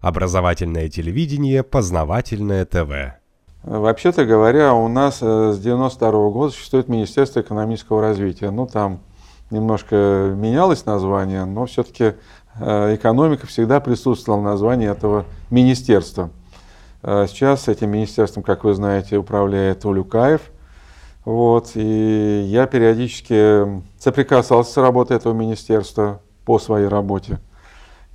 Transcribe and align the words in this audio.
Образовательное 0.00 0.88
телевидение, 0.88 1.62
познавательное 1.62 2.64
ТВ. 2.64 3.18
Вообще-то 3.64 4.24
говоря, 4.24 4.72
у 4.72 4.86
нас 4.86 5.18
э, 5.20 5.52
с 5.52 5.58
92 5.58 6.30
года 6.30 6.52
существует 6.52 6.88
Министерство 6.88 7.40
экономического 7.40 8.00
развития. 8.00 8.50
Ну, 8.50 8.66
там 8.66 9.00
немножко 9.50 10.32
менялось 10.36 10.86
название, 10.86 11.44
но 11.44 11.66
все-таки 11.66 12.14
э, 12.60 12.94
экономика 12.94 13.46
всегда 13.48 13.80
присутствовала 13.80 14.40
в 14.40 14.44
названии 14.44 14.88
этого 14.88 15.24
министерства. 15.50 16.30
Э, 17.02 17.26
сейчас 17.28 17.66
этим 17.66 17.90
министерством, 17.90 18.44
как 18.44 18.62
вы 18.62 18.74
знаете, 18.74 19.16
управляет 19.16 19.84
Улюкаев. 19.84 20.42
Вот, 21.24 21.72
и 21.74 22.44
я 22.46 22.66
периодически 22.66 23.82
соприкасался 23.98 24.72
с 24.72 24.76
работой 24.76 25.16
этого 25.16 25.34
министерства 25.34 26.22
по 26.44 26.58
своей 26.58 26.86
работе. 26.86 27.40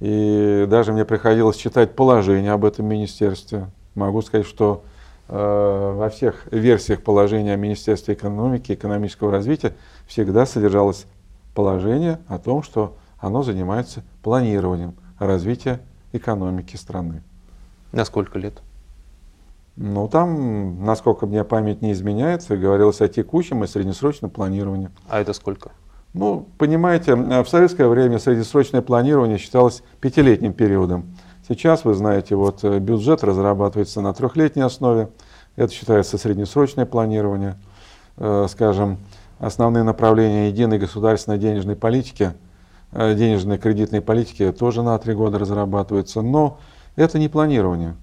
И 0.04 0.66
даже 0.68 0.92
мне 0.92 1.06
приходилось 1.06 1.56
читать 1.56 1.96
положение 1.96 2.52
об 2.52 2.66
этом 2.66 2.86
министерстве. 2.86 3.70
Могу 3.96 4.22
сказать, 4.22 4.46
что 4.46 4.84
э, 5.30 5.94
во 5.96 6.10
всех 6.10 6.46
версиях 6.52 7.02
положения 7.02 7.54
о 7.54 7.56
Министерстве 7.56 8.14
экономики 8.14 8.74
и 8.74 8.76
экономического 8.76 9.32
развития 9.32 9.74
всегда 10.06 10.46
содержалось 10.46 11.06
положение 11.56 12.20
о 12.28 12.38
том, 12.38 12.64
что 12.64 12.98
оно 13.18 13.44
занимается 13.44 14.04
планированием 14.24 14.96
развития 15.20 15.80
экономики 16.12 16.76
страны. 16.76 17.24
На 17.94 18.04
сколько 18.04 18.38
лет? 18.38 18.62
Ну, 19.78 20.10
там, 20.10 20.84
насколько 20.84 21.28
мне 21.28 21.46
память 21.46 21.82
не 21.82 21.94
изменяется, 21.94 22.58
говорилось 22.58 23.00
о 23.00 23.08
текущем 23.08 23.64
и 23.64 23.68
среднесрочном 23.68 24.32
планировании. 24.32 24.90
А 25.08 25.22
это 25.22 25.32
сколько? 25.32 25.72
Ну, 26.14 26.48
понимаете, 26.58 27.16
в 27.16 27.48
советское 27.48 27.88
время 27.88 28.20
среднесрочное 28.20 28.82
планирование 28.82 29.38
считалось 29.38 29.82
пятилетним 30.00 30.54
периодом. 30.54 31.06
Сейчас, 31.48 31.84
вы 31.86 31.94
знаете, 31.94 32.36
вот 32.36 32.64
э, 32.64 32.80
бюджет 32.80 33.24
разрабатывается 33.24 34.00
на 34.00 34.14
трехлетней 34.14 34.64
основе. 34.64 35.10
Это 35.56 35.74
считается 35.74 36.18
среднесрочное 36.18 36.86
планирование. 36.86 37.58
Э, 38.18 38.48
скажем, 38.50 38.98
основные 39.40 39.84
направления 39.84 40.48
единой 40.50 40.78
государственной 40.78 41.38
денежной 41.38 41.76
политики, 41.76 42.34
э, 42.92 43.14
денежной 43.16 43.58
кредитной 43.58 44.02
политики 44.02 44.52
тоже 44.54 44.84
на 44.84 44.98
три 45.00 45.16
года 45.16 45.38
разрабатываются. 45.38 46.22
Но 46.22 46.60
это 46.96 47.20
не 47.20 47.28
планирование. 47.28 47.96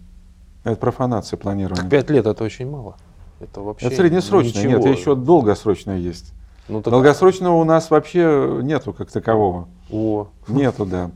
Это 0.64 0.77
профанация 0.77 1.38
планирования. 1.38 1.88
Пять 1.88 2.11
лет 2.11 2.27
это 2.27 2.44
очень 2.44 2.69
мало. 2.69 2.97
Это 3.41 3.62
вообще 3.62 3.86
Это 3.86 3.97
среднесрочное, 3.97 4.64
ничего. 4.64 4.86
нет, 4.86 4.98
еще 4.98 5.14
долгосрочное 5.14 5.97
есть. 5.97 6.34
Ну, 6.70 6.82
так- 6.82 6.92
Долгосрочного 6.92 7.56
у 7.56 7.64
нас 7.64 7.90
вообще 7.90 8.60
нету 8.62 8.92
как 8.92 9.10
такового. 9.10 9.68
О, 9.90 10.28
Нету, 10.46 10.86
да. 10.86 11.10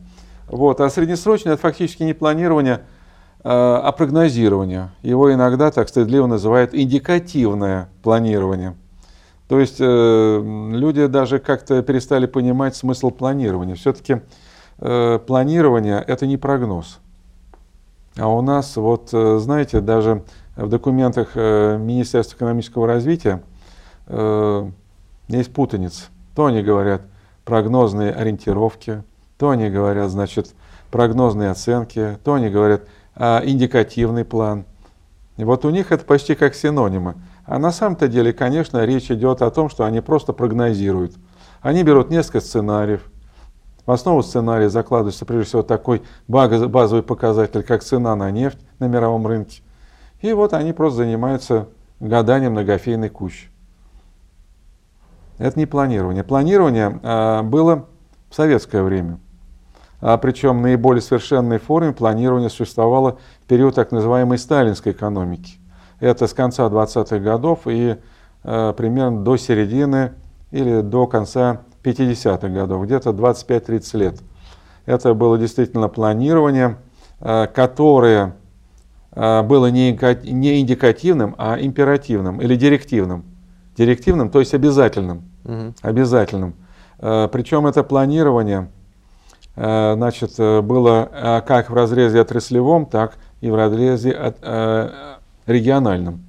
Вот. 0.48 0.80
А 0.80 0.90
среднесрочное 0.90 1.54
это 1.54 1.62
фактически 1.62 2.02
не 2.02 2.12
планирование, 2.12 2.80
а 3.42 3.80
а 3.84 3.92
прогнозирование. 3.92 4.90
Его 5.02 5.32
иногда 5.32 5.70
так 5.70 5.88
стыдливо 5.88 6.26
называют 6.26 6.74
индикативное 6.74 7.88
планирование. 8.02 8.74
То 9.48 9.60
есть 9.60 9.76
э, 9.78 10.70
люди 10.72 11.06
даже 11.06 11.38
как-то 11.38 11.82
перестали 11.82 12.26
понимать 12.26 12.74
смысл 12.74 13.10
планирования. 13.10 13.74
Все-таки 13.76 14.22
э, 14.78 15.18
планирование 15.24 16.02
это 16.06 16.26
не 16.26 16.36
прогноз. 16.36 16.98
А 18.16 18.28
у 18.28 18.40
нас, 18.42 18.76
вот, 18.76 19.10
э, 19.12 19.38
знаете, 19.38 19.80
даже 19.80 20.22
в 20.56 20.68
документах 20.68 21.32
э, 21.34 21.76
Министерства 21.78 22.36
экономического 22.36 22.86
развития 22.86 23.42
э, 24.06 24.70
есть 25.28 25.52
путаница. 25.52 26.04
То 26.34 26.46
они 26.46 26.62
говорят 26.62 27.02
прогнозные 27.44 28.12
ориентировки, 28.12 29.02
то 29.38 29.50
они 29.50 29.68
говорят, 29.68 30.10
значит, 30.10 30.54
прогнозные 30.90 31.50
оценки, 31.50 32.18
то 32.24 32.34
они 32.34 32.48
говорят 32.48 32.82
а, 33.14 33.42
индикативный 33.44 34.24
план. 34.24 34.64
И 35.36 35.44
вот 35.44 35.64
у 35.64 35.70
них 35.70 35.90
это 35.90 36.04
почти 36.04 36.34
как 36.34 36.54
синонимы. 36.54 37.14
А 37.44 37.58
на 37.58 37.72
самом-то 37.72 38.08
деле, 38.08 38.32
конечно, 38.32 38.84
речь 38.84 39.10
идет 39.10 39.42
о 39.42 39.50
том, 39.50 39.68
что 39.68 39.84
они 39.84 40.00
просто 40.00 40.32
прогнозируют. 40.32 41.14
Они 41.60 41.82
берут 41.82 42.10
несколько 42.10 42.40
сценариев. 42.40 43.02
В 43.86 43.90
основу 43.90 44.22
сценария 44.22 44.70
закладывается 44.70 45.26
прежде 45.26 45.48
всего 45.48 45.62
такой 45.62 46.02
базовый 46.26 47.02
показатель, 47.02 47.62
как 47.62 47.82
цена 47.82 48.16
на 48.16 48.30
нефть 48.30 48.58
на 48.78 48.86
мировом 48.86 49.26
рынке. 49.26 49.62
И 50.22 50.32
вот 50.32 50.54
они 50.54 50.72
просто 50.72 50.98
занимаются 50.98 51.68
гаданием 52.00 52.54
на 52.54 52.64
кофейной 52.64 53.10
куще. 53.10 53.48
Это 55.38 55.58
не 55.58 55.66
планирование. 55.66 56.22
Планирование 56.22 57.00
а, 57.02 57.42
было 57.42 57.86
в 58.30 58.34
советское 58.34 58.82
время. 58.82 59.18
А, 60.00 60.16
причем 60.16 60.58
в 60.58 60.62
наиболее 60.62 61.02
совершенной 61.02 61.58
форме 61.58 61.92
планирование 61.92 62.50
существовало 62.50 63.18
в 63.42 63.46
период 63.46 63.74
так 63.74 63.90
называемой 63.90 64.38
сталинской 64.38 64.92
экономики. 64.92 65.54
Это 66.00 66.26
с 66.26 66.34
конца 66.34 66.66
20-х 66.66 67.18
годов 67.18 67.60
и 67.66 67.96
а, 68.44 68.72
примерно 68.74 69.24
до 69.24 69.36
середины 69.36 70.12
или 70.52 70.82
до 70.82 71.06
конца 71.06 71.62
50-х 71.82 72.48
годов, 72.48 72.84
где-то 72.84 73.10
25-30 73.10 73.98
лет. 73.98 74.20
Это 74.86 75.14
было 75.14 75.36
действительно 75.36 75.88
планирование, 75.88 76.76
которое 77.18 78.36
было 79.14 79.70
не 79.70 79.90
индикативным, 80.60 81.34
а 81.38 81.58
императивным 81.58 82.40
или 82.40 82.54
директивным. 82.54 83.24
Директивным, 83.76 84.30
то 84.30 84.40
есть 84.40 84.54
обязательным. 84.54 85.22
мгм. 85.44 85.74
Обязательным. 85.82 86.54
Э, 87.00 87.28
Причем 87.32 87.66
это 87.66 87.82
планирование 87.82 88.68
э, 89.56 89.94
значит, 89.94 90.34
э, 90.38 90.60
было 90.62 91.42
как 91.46 91.70
в 91.70 91.74
разрезе 91.74 92.20
отраслевом, 92.20 92.86
так 92.86 93.14
и 93.40 93.50
в 93.50 93.54
разрезе 93.54 94.10
от- 94.12 94.92
региональном. 95.46 96.24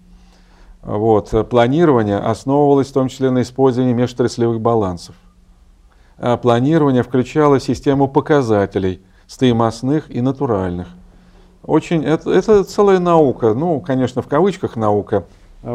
Вот. 0.81 1.31
Планирование 1.49 2.17
основывалось 2.17 2.89
в 2.89 2.93
том 2.93 3.07
числе 3.07 3.31
на 3.31 3.41
использовании 3.41 3.93
межотраслевых 3.93 4.59
балансов. 4.59 5.15
Планирование 6.41 7.01
включало 7.01 7.59
систему 7.59 8.07
показателей 8.07 9.01
стоимостных 9.27 10.09
и 10.11 10.21
натуральных. 10.21 10.87
Очень, 11.63 12.03
это, 12.03 12.29
это 12.31 12.63
целая 12.63 12.99
наука, 12.99 13.53
ну, 13.53 13.79
конечно, 13.81 14.21
в 14.21 14.27
кавычках 14.27 14.75
наука, 14.75 15.23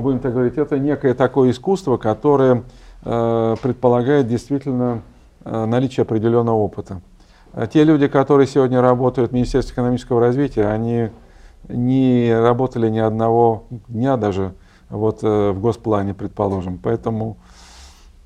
будем 0.01 0.21
так 0.21 0.33
говорить, 0.33 0.57
это 0.57 0.79
некое 0.79 1.15
такое 1.15 1.51
искусство, 1.51 1.97
которое 1.97 2.63
э, 3.05 3.57
предполагает 3.61 4.29
действительно 4.29 5.03
э, 5.45 5.65
наличие 5.65 6.03
определенного 6.03 6.57
опыта. 6.57 7.01
А 7.53 7.67
те 7.67 7.83
люди, 7.83 8.07
которые 8.07 8.47
сегодня 8.47 8.81
работают 8.81 9.33
в 9.33 9.35
Министерстве 9.35 9.73
экономического 9.73 10.21
развития, 10.21 10.67
они 10.67 11.11
не 11.69 12.33
работали 12.33 12.89
ни 12.89 13.01
одного 13.01 13.65
дня 13.89 14.17
даже 14.17 14.55
вот, 14.91 15.25
э, 15.25 15.51
в 15.51 15.61
госплане, 15.61 16.15
предположим. 16.15 16.79
Поэтому 16.79 17.39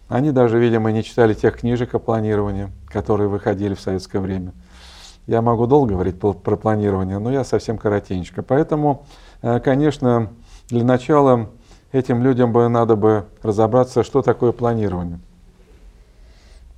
они 0.09 0.33
даже, 0.33 0.59
видимо, 0.59 0.93
не 0.93 1.03
читали 1.03 1.33
тех 1.33 1.57
книжек 1.57 1.95
о 1.95 1.99
планировании, 1.99 2.69
которые 2.89 3.31
выходили 3.31 3.73
в 3.73 3.81
советское 3.81 4.19
время. 4.19 4.53
Я 5.27 5.41
могу 5.41 5.67
долго 5.67 5.95
говорить 5.95 6.21
про, 6.21 6.35
планирование, 6.35 7.19
но 7.19 7.33
я 7.33 7.43
совсем 7.45 7.79
коротенько. 7.79 8.43
Поэтому, 8.43 9.07
конечно, 9.41 10.29
для 10.69 10.85
начала 10.85 11.49
этим 11.93 12.23
людям 12.23 12.53
бы 12.53 12.69
надо 12.69 12.97
бы 12.97 13.27
разобраться, 13.43 14.03
что 14.03 14.23
такое 14.23 14.53
планирование. 14.53 15.19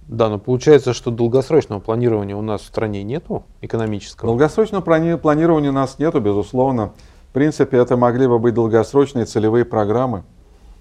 Да, 0.08 0.28
но 0.28 0.38
получается, 0.38 0.92
что 0.92 1.10
долгосрочного 1.10 1.80
планирования 1.80 2.36
у 2.36 2.42
нас 2.42 2.60
в 2.60 2.66
стране 2.66 3.02
нету 3.02 3.42
экономического. 3.60 4.28
Долгосрочного 4.30 4.82
плани- 4.82 5.16
планирования 5.16 5.70
у 5.70 5.74
нас 5.74 5.98
нету, 5.98 6.20
безусловно. 6.20 6.92
В 7.30 7.32
принципе, 7.32 7.78
это 7.78 7.96
могли 7.96 8.28
бы 8.28 8.38
быть 8.38 8.54
долгосрочные 8.54 9.24
целевые 9.24 9.64
программы. 9.64 10.22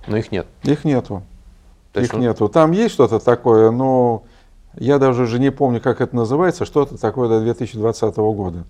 Но 0.08 0.18
их 0.18 0.32
нет. 0.32 0.46
Их 0.64 0.84
нету. 0.86 1.24
То 1.92 2.02
Их 2.02 2.14
он- 2.14 2.20
нету. 2.20 2.50
Там 2.50 2.72
есть 2.72 2.94
что-то 2.94 3.20
такое, 3.20 3.72
но 3.72 4.24
я 4.76 5.00
даже 5.00 5.24
уже 5.24 5.40
не 5.40 5.50
помню, 5.52 5.82
как 5.82 6.02
это 6.02 6.16
называется, 6.16 6.66
что-то 6.66 6.98
такое 7.00 7.28
до 7.28 7.40
2020 7.42 8.18
года. 8.34 8.66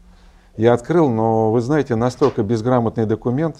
Я 0.55 0.73
открыл, 0.73 1.09
но 1.09 1.51
вы 1.51 1.59
знаете, 1.59 1.95
настолько 1.95 2.43
безграмотный 2.43 3.05
документ. 3.05 3.57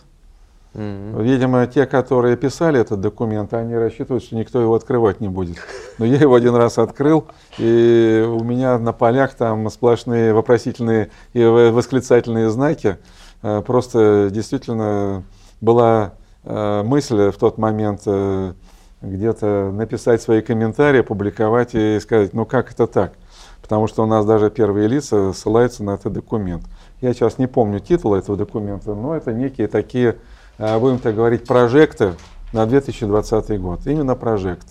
Мгм. 0.75 1.21
Видимо, 1.21 1.65
те, 1.67 1.85
которые 1.85 2.35
писали 2.35 2.79
этот 2.79 2.99
документ, 2.99 3.53
они 3.53 3.75
рассчитывают, 3.75 4.23
что 4.23 4.35
никто 4.35 4.61
его 4.61 4.75
открывать 4.75 5.21
не 5.21 5.29
будет. 5.29 5.57
Но 5.97 6.05
я 6.05 6.17
его 6.17 6.35
один 6.35 6.53
раз 6.55 6.77
открыл, 6.77 7.25
и 7.57 8.25
у 8.27 8.43
меня 8.43 8.77
на 8.77 8.91
полях 8.91 9.35
там 9.35 9.69
сплошные 9.69 10.33
вопросительные 10.33 11.09
и 11.33 11.43
восклицательные 11.43 12.49
знаки. 12.49 12.97
Э, 13.41 13.61
Просто 13.65 14.29
действительно 14.31 15.23
была 15.61 16.13
э, 16.43 16.83
мысль 16.83 17.31
в 17.31 17.37
тот 17.37 17.57
момент 17.57 18.01
э, 18.05 18.53
где-то 19.01 19.71
написать 19.71 20.21
свои 20.21 20.41
комментарии, 20.41 20.99
опубликовать 20.99 21.73
и 21.73 21.99
сказать, 22.01 22.33
ну 22.33 22.45
как 22.45 22.71
это 22.71 22.87
так? 22.87 23.13
Потому 23.61 23.87
что 23.87 24.03
у 24.03 24.05
нас 24.05 24.25
даже 24.25 24.49
первые 24.51 24.87
лица 24.87 25.31
ссылаются 25.33 25.83
на 25.83 25.91
этот 25.91 26.13
документ. 26.13 26.63
Я 27.01 27.13
сейчас 27.13 27.37
не 27.37 27.47
помню 27.47 27.79
титул 27.79 28.13
этого 28.13 28.37
документа, 28.37 28.93
но 28.93 29.15
это 29.15 29.33
некие 29.33 29.67
такие, 29.67 30.17
будем 30.57 30.99
так 30.99 31.15
говорить, 31.15 31.45
прожекты 31.45 32.13
на 32.53 32.65
2020 32.65 33.59
год. 33.59 33.81
Именно 33.85 34.15
прожект. 34.15 34.67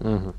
Мгм. 0.00 0.32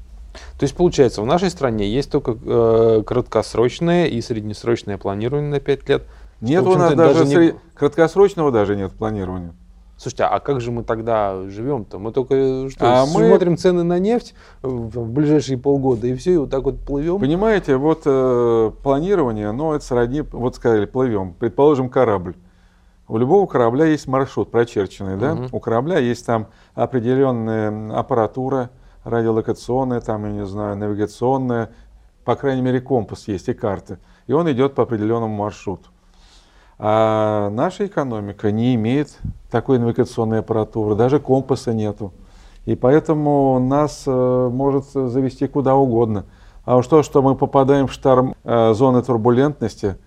То 0.58 0.64
есть, 0.64 0.76
получается, 0.76 1.22
в 1.22 1.26
нашей 1.26 1.50
стране 1.50 1.90
есть 1.90 2.12
только 2.12 2.38
э, 2.46 3.04
краткосрочное 3.06 4.06
и 4.06 4.22
среднесрочное 4.22 4.98
планирование 4.98 5.50
на 5.50 5.60
5 5.60 5.90
лет. 5.90 6.04
Нет 6.42 6.64
у 6.66 6.76
нас 6.78 6.94
даже, 6.94 7.26
даже 7.26 7.26
не- 7.26 7.56
краткосрочного 7.74 8.52
даже 8.52 8.76
нет 8.76 8.92
планирования. 8.94 9.54
Слушайте, 9.98 10.24
а 10.24 10.40
как 10.40 10.62
же 10.62 10.72
мы 10.72 10.84
тогда 10.84 11.44
живем-то? 11.50 12.00
Мы 12.00 12.14
только 12.14 12.34
э, 12.36 12.70
что, 12.70 12.86
А 12.86 13.06
мы- 13.06 13.28
смотрим 13.28 13.58
цены 13.58 13.84
на 13.84 14.00
нефть 14.00 14.34
в, 14.62 15.10
ближайшие 15.10 15.58
полгода, 15.58 16.08
и 16.08 16.14
все, 16.16 16.34
и 16.34 16.38
вот 16.38 16.50
так 16.50 16.64
вот 16.64 16.80
плывем. 16.80 17.20
Понимаете, 17.20 17.76
вот 17.76 18.04
э, 18.06 18.72
планирование, 18.82 19.52
ну, 19.52 19.74
это 19.74 19.84
сродни, 19.84 20.22
вот 20.22 20.56
сказали, 20.56 20.86
плывем. 20.86 21.34
Предположим, 21.38 21.90
корабль. 21.90 22.36
У 23.10 23.18
любого 23.18 23.48
корабля 23.48 23.86
есть 23.86 24.08
маршрут 24.08 24.52
прочерченный, 24.52 25.18
да? 25.18 25.34
Мгм. 25.34 25.50
У 25.52 25.60
корабля 25.60 25.98
есть 25.98 26.26
там 26.28 26.48
определенная 26.76 27.98
аппаратура 27.98 28.70
радиолокационная, 29.04 30.00
там, 30.00 30.26
я 30.26 30.32
не 30.32 30.46
знаю, 30.46 30.78
навигационная, 30.78 31.72
по 32.24 32.36
крайней 32.36 32.62
мере, 32.62 32.80
компас 32.80 33.28
есть 33.28 33.50
и 33.50 33.54
карты. 33.54 33.98
И 34.28 34.34
он 34.34 34.50
идет 34.52 34.76
по 34.76 34.84
определенному 34.84 35.36
маршруту. 35.36 35.90
А 36.78 37.50
наша 37.50 37.88
экономика 37.88 38.52
не 38.52 38.76
имеет 38.76 39.18
такой 39.50 39.80
навигационной 39.80 40.40
аппаратуры, 40.40 40.96
даже 40.96 41.20
компаса 41.20 41.74
нету. 41.74 42.14
И 42.66 42.76
поэтому 42.76 43.58
нас 43.60 44.04
э, 44.06 44.50
может 44.52 44.86
завести 44.92 45.48
куда 45.48 45.76
угодно. 45.76 46.26
А 46.64 46.78
уж 46.78 46.86
то, 46.86 47.02
что 47.02 47.24
мы 47.24 47.36
попадаем 47.36 47.88
в 47.88 47.92
штарм 47.92 48.36
э, 48.44 48.74
зоны 48.74 49.02
турбулентности, 49.02 49.98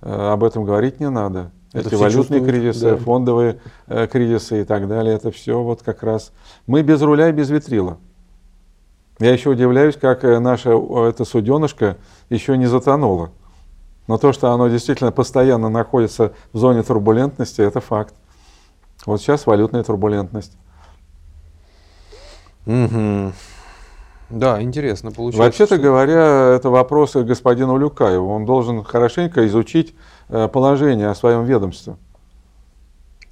э, 0.00 0.32
об 0.32 0.44
этом 0.44 0.64
говорить 0.64 1.00
не 1.00 1.10
надо. 1.10 1.50
Это 1.74 1.88
Эти 1.88 1.96
валютные 1.96 2.40
кризисы, 2.40 2.90
да. 2.90 2.96
фондовые 2.96 3.58
э, 3.88 4.06
кризисы 4.06 4.62
и 4.62 4.64
так 4.64 4.86
далее, 4.86 5.16
это 5.16 5.32
все 5.32 5.60
вот 5.60 5.82
как 5.82 6.04
раз. 6.04 6.32
Мы 6.68 6.82
без 6.82 7.02
руля 7.02 7.28
и 7.28 7.32
без 7.32 7.50
ветрила. 7.50 7.98
Я 9.18 9.32
еще 9.32 9.50
удивляюсь, 9.50 9.96
как 9.96 10.22
э, 10.22 10.38
наша 10.38 10.70
э, 10.70 11.08
эта 11.08 11.24
суденышко 11.24 11.96
еще 12.30 12.56
не 12.56 12.66
затонуло. 12.66 13.32
Но 14.06 14.18
то, 14.18 14.32
что 14.32 14.52
оно 14.52 14.68
действительно 14.68 15.10
постоянно 15.10 15.68
находится 15.68 16.32
в 16.52 16.58
зоне 16.58 16.84
турбулентности, 16.84 17.60
это 17.60 17.80
факт. 17.80 18.14
Вот 19.04 19.20
сейчас 19.20 19.44
валютная 19.44 19.82
турбулентность. 19.82 20.56
Мгм. 22.66 23.32
Да, 24.30 24.60
интересно 24.62 25.10
получается. 25.10 25.42
Вообще-то 25.42 25.78
говоря, 25.78 26.54
это 26.56 26.70
вопрос 26.70 27.12
к 27.12 27.22
господину 27.22 27.76
Люкаеву. 27.76 28.28
Он 28.30 28.44
должен 28.44 28.82
хорошенько 28.82 29.46
изучить 29.46 29.94
э, 30.28 30.48
положение 30.48 31.08
о 31.08 31.14
своем 31.14 31.44
ведомстве. 31.44 31.96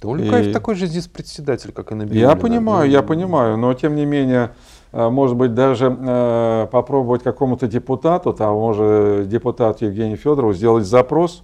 Да 0.01 0.09
Улюкаев 0.09 0.47
и- 0.47 0.53
такой 0.53 0.75
же 0.75 0.85
здесь 0.85 1.07
председатель, 1.07 1.71
как 1.71 1.91
и 1.91 1.95
на 1.95 2.03
Я 2.03 2.35
понимаю, 2.35 2.87
да. 2.87 2.91
я 2.97 3.01
понимаю, 3.03 3.57
но 3.57 3.73
тем 3.73 3.95
не 3.95 4.05
менее, 4.05 4.51
э, 4.91 5.09
может 5.09 5.35
быть, 5.35 5.53
даже 5.53 5.95
э, 5.99 6.67
попробовать 6.71 7.23
какому-то 7.23 7.67
депутату, 7.67 8.33
того 8.33 8.73
же 8.73 9.25
депутату 9.27 9.85
Евгению 9.85 10.17
Федорову, 10.17 10.53
сделать 10.53 10.85
запрос, 10.85 11.43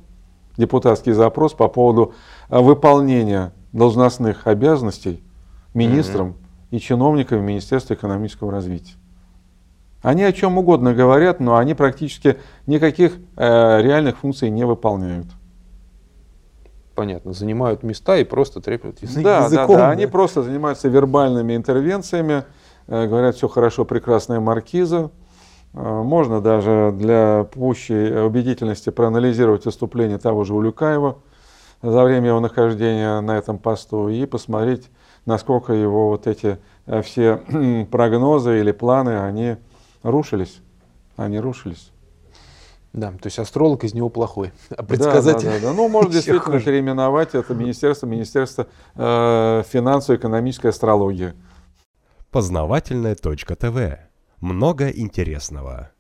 депутатский 0.58 1.14
запрос 1.14 1.54
по 1.54 1.68
поводу 1.70 2.14
выполнения 2.50 3.52
должностных 3.72 4.46
обязанностей 4.48 5.24
министром 5.74 6.36
и 6.72 6.80
чиновниками 6.80 7.40
Министерства 7.42 7.94
экономического 7.94 8.52
развития. 8.52 8.96
Они 10.02 10.24
о 10.24 10.32
чем 10.32 10.58
угодно 10.58 10.94
говорят, 10.94 11.40
но 11.40 11.58
они 11.58 11.74
практически 11.74 12.38
никаких 12.68 13.18
э, 13.36 13.82
реальных 13.82 14.20
функций 14.20 14.50
не 14.50 14.66
выполняют. 14.66 15.28
Понятно, 16.96 17.34
занимают 17.34 17.84
места 17.84 18.18
и 18.18 18.24
просто 18.24 18.62
треплют 18.62 19.02
язык 19.02 19.24
Да, 19.24 19.40
да, 19.40 19.46
языком. 19.46 19.76
да, 19.78 19.90
они 19.90 20.06
просто 20.06 20.44
занимаются 20.44 20.88
вербальными 20.90 21.56
интервенциями, 21.56 22.44
э, 22.88 23.08
говорят, 23.08 23.36
все 23.36 23.48
хорошо, 23.48 23.86
прекрасная 23.86 24.40
маркиза. 24.40 25.12
Э, 25.74 26.02
Можно 26.04 26.42
даже 26.42 26.94
для 26.98 27.46
пущей 27.54 28.26
убедительности 28.26 28.90
проанализировать 28.90 29.66
выступление 29.66 30.18
того 30.18 30.44
же 30.46 30.54
Улюкаева 30.54 31.18
за 31.82 32.04
время 32.04 32.28
его 32.30 32.40
нахождения 32.40 33.20
на 33.22 33.38
этом 33.38 33.58
посту 33.58 34.10
и 34.10 34.26
посмотреть, 34.26 34.90
насколько 35.26 35.74
его 35.74 36.10
вот 36.10 36.26
эти 36.28 36.58
э, 36.86 37.02
все 37.02 37.42
прогнозы 37.92 38.60
или 38.60 38.72
планы, 38.72 39.22
они 39.22 39.56
рушились. 40.04 40.62
Они 41.16 41.40
рушились. 41.40 41.92
Да, 42.92 43.12
то 43.12 43.28
есть 43.28 43.38
астролог 43.38 43.84
из 43.84 43.94
него 43.94 44.10
плохой, 44.10 44.52
а 44.72 44.78
Да, 44.78 44.84
предсказатель. 44.84 45.48
Да, 45.48 45.54
да, 45.60 45.68
да. 45.68 45.74
Ну, 45.74 45.88
можно 45.90 46.12
действительно 46.14 46.54
хуже. 46.54 46.66
переименовать 46.66 47.36
это 47.36 47.54
министерство, 47.54 48.08
министерство 48.08 48.68
э, 48.96 49.64
финансово-экономической 49.68 50.68
астрологии. 50.68 51.34
Познавательная 52.32 53.16
точка 53.16 53.56
ТВ. 53.56 54.00
Много 54.40 54.90
интересного. 54.90 55.92